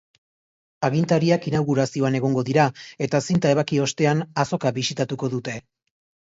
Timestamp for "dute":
5.37-5.57